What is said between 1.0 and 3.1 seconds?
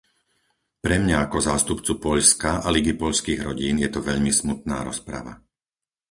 mňa ako zástupcu Poľska a Ligy